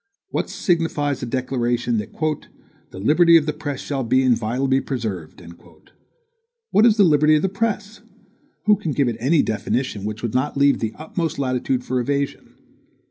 What 0.29 0.49
signifies 0.49 1.21
a 1.21 1.27
declaration, 1.27 1.97
that 1.99 2.11
"the 2.89 2.97
liberty 2.99 3.37
of 3.37 3.45
the 3.45 3.53
press 3.53 3.81
shall 3.81 4.03
be 4.03 4.23
inviolably 4.23 4.81
preserved"? 4.81 5.43
What 6.71 6.87
is 6.87 6.97
the 6.97 7.03
liberty 7.03 7.35
of 7.35 7.43
the 7.43 7.49
press? 7.49 8.01
Who 8.65 8.77
can 8.77 8.93
give 8.93 9.07
it 9.07 9.17
any 9.19 9.43
definition 9.43 10.03
which 10.03 10.23
would 10.23 10.33
not 10.33 10.57
leave 10.57 10.79
the 10.79 10.93
utmost 10.95 11.37
latitude 11.37 11.83
for 11.83 11.99
evasion? 11.99 12.55